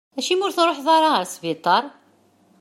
[0.17, 1.83] Acimi ur truḥeḍ ara ɣer sbiṭar?